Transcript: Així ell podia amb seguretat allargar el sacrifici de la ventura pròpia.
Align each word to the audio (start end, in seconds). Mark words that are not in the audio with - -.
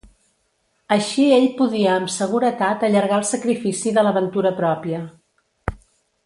Així 0.95 1.25
ell 1.35 1.45
podia 1.59 1.91
amb 1.95 2.09
seguretat 2.13 2.87
allargar 2.87 3.19
el 3.21 3.27
sacrifici 3.35 3.95
de 3.99 4.07
la 4.09 4.15
ventura 4.17 4.55
pròpia. 4.63 5.05